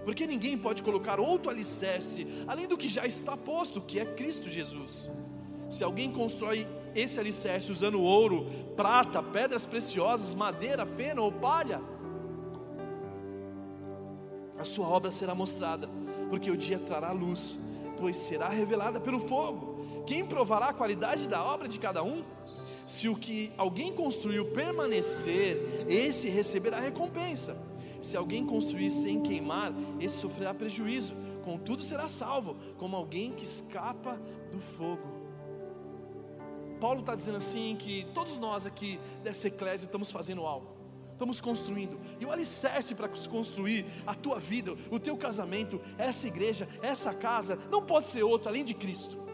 [0.04, 4.50] Porque ninguém pode colocar outro alicerce além do que já está posto, que é Cristo
[4.50, 5.10] Jesus.
[5.70, 11.82] Se alguém constrói esse alicerce usando ouro, prata, pedras preciosas, madeira, feno ou palha,
[14.58, 15.90] a sua obra será mostrada,
[16.30, 17.58] porque o dia trará luz
[18.00, 19.69] pois será revelada pelo fogo.
[20.10, 22.24] Quem provará a qualidade da obra de cada um?
[22.88, 27.56] Se o que alguém construiu permanecer, esse receberá recompensa.
[28.02, 31.14] Se alguém construir sem queimar, esse sofrerá prejuízo.
[31.46, 34.20] Contudo, será salvo, como alguém que escapa
[34.52, 35.08] do fogo.
[36.82, 40.76] Paulo está dizendo assim que todos nós aqui dessa eclésia estamos fazendo algo,
[41.12, 46.68] estamos construindo, e o alicerce para construir a tua vida, o teu casamento, essa igreja,
[46.82, 49.29] essa casa, não pode ser outro além de Cristo.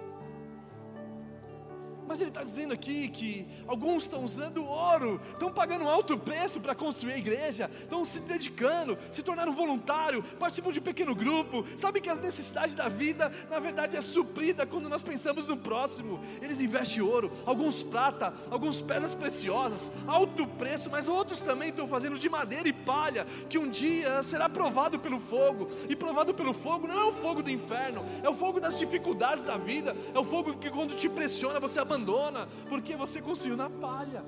[2.07, 6.75] Mas ele está dizendo aqui que alguns estão usando ouro, estão pagando alto preço para
[6.75, 12.01] construir a igreja, estão se dedicando, se tornaram voluntário, participam de um pequeno grupo, sabem
[12.01, 16.19] que a necessidade da vida, na verdade, é suprida quando nós pensamos no próximo.
[16.41, 22.19] Eles investem ouro, alguns prata, alguns pedras preciosas, alto preço, mas outros também estão fazendo
[22.19, 26.87] de madeira e palha, que um dia será provado pelo fogo, e provado pelo fogo
[26.87, 30.23] não é o fogo do inferno, é o fogo das dificuldades da vida, é o
[30.23, 34.23] fogo que quando te pressiona você abandona abandona, porque você construiu na palha.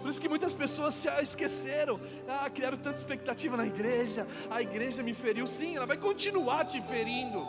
[0.00, 5.00] Por isso que muitas pessoas se esqueceram, ah, criaram tanta expectativa na igreja, a igreja
[5.00, 7.46] me feriu, sim, ela vai continuar te ferindo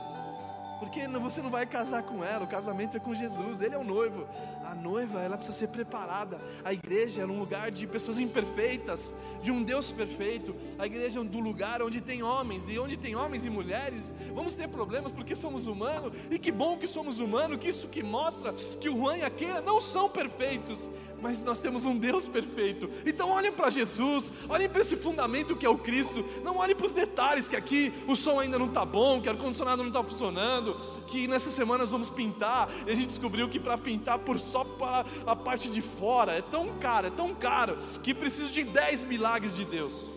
[0.84, 3.84] porque você não vai casar com ela, o casamento é com Jesus, Ele é o
[3.84, 4.28] noivo.
[4.66, 6.42] A noiva, ela precisa ser preparada.
[6.64, 10.54] A igreja é um lugar de pessoas imperfeitas, de um Deus perfeito.
[10.78, 14.56] A igreja é um lugar onde tem homens, e onde tem homens e mulheres, vamos
[14.56, 18.52] ter problemas porque somos humanos, e que bom que somos humanos, que isso que mostra
[18.54, 20.90] que o Juan e a Keira não são perfeitos,
[21.22, 22.90] mas nós temos um Deus perfeito.
[23.06, 26.86] Então olhem para Jesus, olhem para esse fundamento que é o Cristo, não olhem para
[26.86, 30.04] os detalhes que aqui o som ainda não está bom, que o ar-condicionado não está
[30.04, 30.73] funcionando,
[31.08, 35.06] que nessas semanas vamos pintar, e a gente descobriu que para pintar por só para
[35.26, 39.56] a parte de fora é tão caro, é tão caro, que precisa de 10 milagres
[39.56, 40.10] de Deus.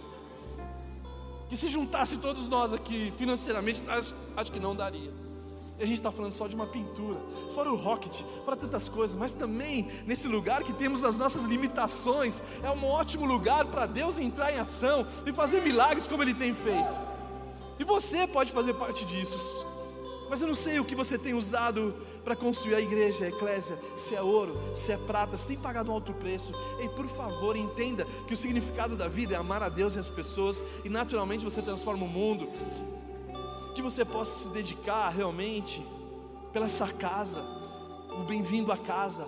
[1.48, 5.12] Que se juntasse todos nós aqui financeiramente, acho, acho que não daria.
[5.78, 7.20] E a gente está falando só de uma pintura,
[7.54, 12.42] fora o rocket, fora tantas coisas, mas também nesse lugar que temos as nossas limitações,
[12.62, 16.54] é um ótimo lugar para Deus entrar em ação e fazer milagres como Ele tem
[16.54, 17.16] feito.
[17.78, 19.75] E você pode fazer parte disso.
[20.28, 23.78] Mas eu não sei o que você tem usado para construir a igreja, a eclésia,
[23.94, 26.52] se é ouro, se é prata, se tem pagado um alto preço.
[26.80, 30.10] Ei, por favor, entenda que o significado da vida é amar a Deus e as
[30.10, 32.48] pessoas, e naturalmente você transforma o mundo.
[33.74, 35.86] Que você possa se dedicar realmente
[36.52, 37.42] pela essa casa,
[38.18, 39.26] o bem-vindo à casa,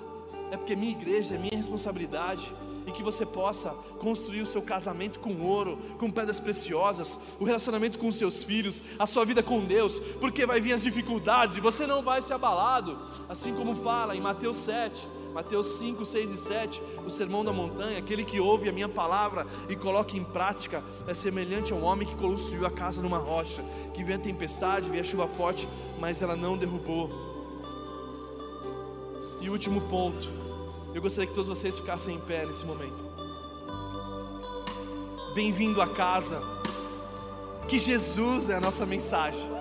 [0.51, 2.53] é porque minha igreja, é minha responsabilidade,
[2.89, 3.71] e que você possa
[4.01, 8.83] construir o seu casamento com ouro, com pedras preciosas, o relacionamento com os seus filhos,
[8.99, 12.35] a sua vida com Deus, porque vai vir as dificuldades e você não vai ser
[12.35, 12.99] abalado,
[13.29, 15.19] assim como fala em Mateus 7.
[15.35, 19.47] Mateus 5, 6 e 7, o sermão da montanha, aquele que ouve a minha palavra
[19.69, 23.63] e coloca em prática, é semelhante ao homem que construiu a casa numa rocha,
[23.95, 25.69] que vem a tempestade, vem a chuva forte,
[26.01, 27.11] mas ela não derrubou.
[29.41, 30.29] E último ponto,
[30.95, 33.09] eu gostaria que todos vocês ficassem em pé nesse momento.
[35.35, 36.43] Bem-vindo à casa,
[37.69, 39.58] que Jesus é a nossa mensagem.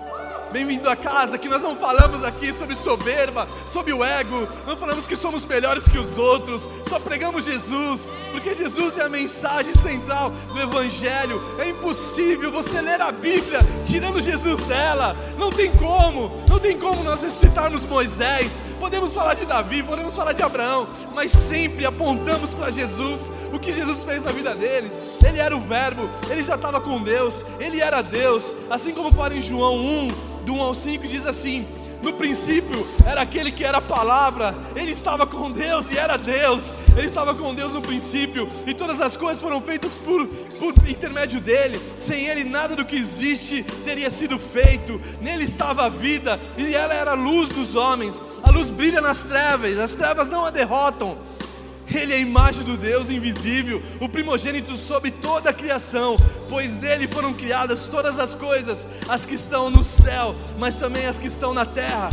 [0.50, 5.06] Bem-vindo a casa, que nós não falamos aqui sobre soberba, sobre o ego, não falamos
[5.06, 10.30] que somos melhores que os outros, só pregamos Jesus, porque Jesus é a mensagem central
[10.46, 11.42] do Evangelho.
[11.58, 17.04] É impossível você ler a Bíblia tirando Jesus dela, não tem como, não tem como
[17.04, 18.62] nós ressuscitarmos Moisés.
[18.80, 23.70] Podemos falar de Davi, podemos falar de Abraão, mas sempre apontamos para Jesus, o que
[23.70, 24.98] Jesus fez na vida deles.
[25.22, 29.34] Ele era o Verbo, ele já estava com Deus, ele era Deus, assim como fala
[29.34, 31.66] em João 1 do 1 ao 5 diz assim:
[32.02, 36.72] no princípio era aquele que era a palavra, ele estava com Deus e era Deus,
[36.96, 41.40] ele estava com Deus no princípio, e todas as coisas foram feitas por, por intermédio
[41.40, 46.74] dele, sem ele nada do que existe teria sido feito, nele estava a vida, e
[46.74, 50.50] ela era a luz dos homens, a luz brilha nas trevas, as trevas não a
[50.50, 51.18] derrotam.
[51.94, 56.16] Ele é a imagem do Deus invisível, o primogênito sobre toda a criação,
[56.48, 61.18] pois dele foram criadas todas as coisas, as que estão no céu, mas também as
[61.18, 62.10] que estão na terra.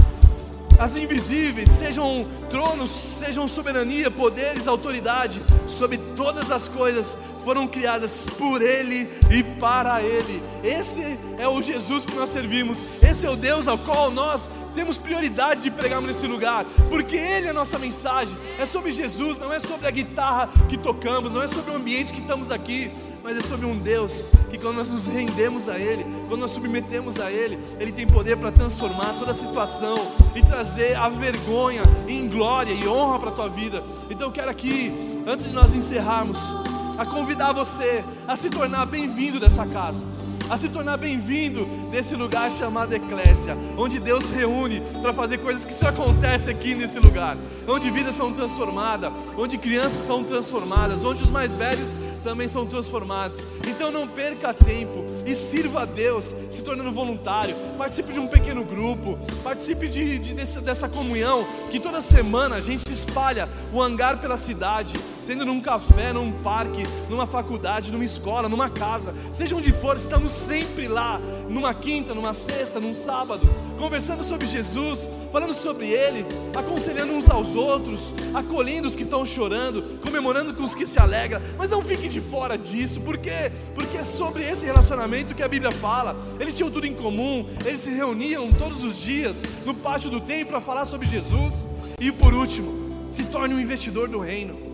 [0.77, 8.60] As invisíveis, sejam tronos, sejam soberania, poderes, autoridade, sobre todas as coisas foram criadas por
[8.60, 10.41] Ele e para Ele.
[10.63, 14.97] Esse é o Jesus que nós servimos, esse é o Deus ao qual nós temos
[14.97, 19.53] prioridade de pregarmos nesse lugar, porque Ele é a nossa mensagem, é sobre Jesus, não
[19.53, 22.91] é sobre a guitarra que tocamos, não é sobre o ambiente que estamos aqui,
[23.24, 27.19] mas é sobre um Deus que quando nós nos rendemos a Ele, quando nós submetemos
[27.19, 32.28] a Ele, Ele tem poder para transformar toda a situação e trazer a vergonha em
[32.28, 33.84] glória e honra para a tua vida.
[34.09, 34.91] Então eu quero aqui,
[35.28, 36.53] antes de nós encerrarmos,
[36.97, 40.03] a convidar você a se tornar bem-vindo dessa casa.
[40.49, 45.73] A se tornar bem-vindo nesse lugar chamado Eclésia, onde Deus reúne para fazer coisas que
[45.73, 47.35] só acontecem aqui nesse lugar,
[47.67, 53.43] onde vidas são transformadas, onde crianças são transformadas, onde os mais velhos também são transformados.
[53.67, 57.55] Então não perca tempo e sirva a Deus, se tornando voluntário.
[57.77, 62.61] Participe de um pequeno grupo, participe de, de dessa, dessa comunhão que toda semana a
[62.61, 68.49] gente espalha o hangar pela cidade, sendo num café, num parque, numa faculdade, numa escola,
[68.49, 71.19] numa casa, seja onde for, estamos sempre lá,
[71.49, 73.41] numa quinta, numa sexta, num sábado,
[73.79, 76.25] conversando sobre Jesus, falando sobre Ele,
[76.55, 81.41] aconselhando uns aos outros, acolhendo os que estão chorando, comemorando com os que se alegram,
[81.57, 83.51] mas não fique de fora disso, por quê?
[83.73, 86.15] Porque é sobre esse relacionamento que a Bíblia fala.
[86.39, 90.47] Eles tinham tudo em comum, eles se reuniam todos os dias no pátio do templo
[90.47, 91.67] para falar sobre Jesus.
[91.99, 94.64] E por último, se torne um investidor do reino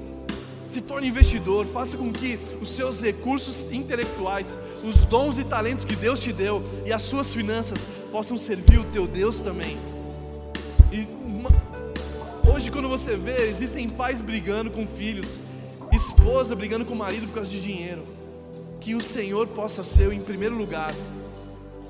[0.72, 5.97] se torne investidor, faça com que os seus recursos intelectuais, os dons e talentos que
[5.97, 9.78] Deus te deu e as suas finanças possam servir o teu Deus também.
[10.89, 11.49] E uma...
[12.53, 15.41] hoje, quando você vê, existem pais brigando com filhos,
[15.91, 18.03] esposa brigando com o marido por causa de dinheiro.
[18.80, 20.95] Que o Senhor possa ser em primeiro lugar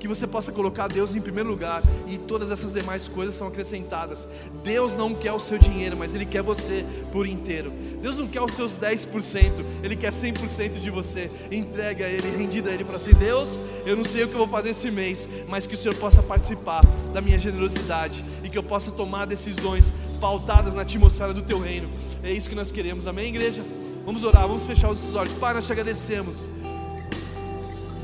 [0.02, 4.28] que você possa colocar Deus em primeiro lugar e todas essas demais coisas são acrescentadas.
[4.64, 7.72] Deus não quer o seu dinheiro, mas Ele quer você por inteiro.
[8.00, 11.30] Deus não quer os seus 10%, Ele quer 100% de você.
[11.52, 14.38] Entregue a Ele, rendido a Ele, para assim: Deus, eu não sei o que eu
[14.38, 16.84] vou fazer esse mês, mas que o Senhor possa participar
[17.14, 21.88] da minha generosidade e que eu possa tomar decisões pautadas na atmosfera do Teu reino.
[22.24, 23.64] É isso que nós queremos, amém, igreja?
[24.04, 25.32] Vamos orar, vamos fechar os olhos.
[25.34, 26.48] Pai, nós te agradecemos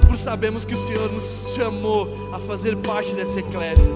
[0.09, 3.90] por sabermos que o Senhor nos chamou a fazer parte dessa eclésia.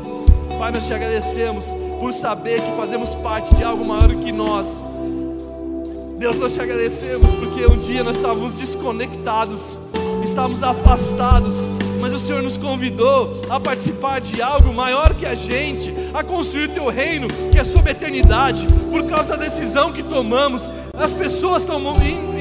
[0.58, 1.66] Pai, nós te agradecemos
[1.98, 4.76] por saber que fazemos parte de algo maior que nós.
[6.18, 9.78] Deus, nós te agradecemos porque um dia nós estávamos desconectados,
[10.22, 11.56] estávamos afastados,
[12.00, 16.68] mas o Senhor nos convidou a participar de algo maior que a gente, a construir
[16.68, 20.70] o teu reino, que é sobre a eternidade, por causa da decisão que tomamos.
[20.92, 22.31] As pessoas estão indo,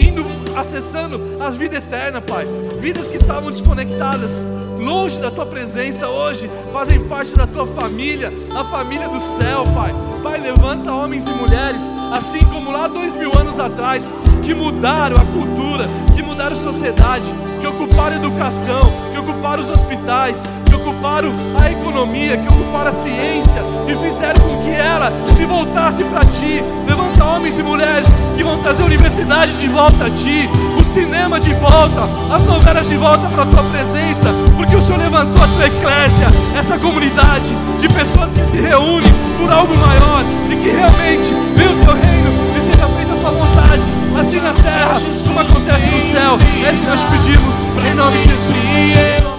[0.55, 2.45] acessando a vida eterna, Pai,
[2.79, 4.45] vidas que estavam desconectadas,
[4.77, 9.93] longe da tua presença hoje, fazem parte da tua família, a família do céu, Pai.
[10.23, 15.25] Pai, levanta homens e mulheres, assim como lá dois mil anos atrás, que mudaram a
[15.25, 15.85] cultura,
[16.15, 22.37] que mudaram a sociedade, que ocuparam a educação, ocuparam os hospitais, que ocuparam a economia,
[22.37, 26.63] que ocuparam a ciência e fizeram com que ela se voltasse para ti.
[26.87, 30.49] Levanta homens e mulheres que vão trazer a universidade de volta a ti,
[30.79, 34.99] o cinema de volta, as novelas de volta para a tua presença, porque o Senhor
[34.99, 40.55] levantou a tua eclésia, essa comunidade de pessoas que se reúnem por algo maior e
[40.55, 44.95] que realmente vem o teu reino e seja feita a tua vontade assim na terra
[45.25, 46.37] como acontece no céu.
[46.65, 49.30] É isso que nós pedimos, em nome de Jesus.